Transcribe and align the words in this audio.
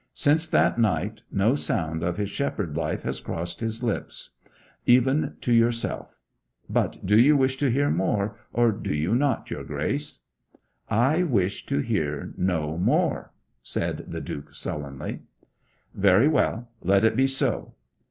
Since 0.15 0.47
that 0.49 0.79
night 0.79 1.21
no 1.31 1.53
sound 1.53 2.01
of 2.01 2.17
his 2.17 2.31
shepherd 2.31 2.75
life 2.75 3.03
has 3.03 3.19
crossed 3.19 3.59
his 3.59 3.83
lips 3.83 4.31
even 4.87 5.35
to 5.41 5.53
yourself. 5.53 6.15
But 6.67 7.05
do 7.05 7.15
you 7.15 7.37
wish 7.37 7.55
to 7.57 7.69
hear 7.69 7.91
more, 7.91 8.35
or 8.51 8.71
do 8.71 8.91
you 8.95 9.13
not, 9.13 9.51
your 9.51 9.63
Grace?' 9.63 10.17
'I 10.89 11.21
wish 11.25 11.67
to 11.67 11.77
hear 11.81 12.33
no 12.35 12.79
more,' 12.79 13.31
said 13.61 14.05
the 14.07 14.21
Duke 14.21 14.55
sullenly. 14.55 15.19
'Very 15.93 16.27
well; 16.27 16.67
let 16.83 17.03
it 17.03 17.15
be 17.15 17.27
so. 17.27 17.75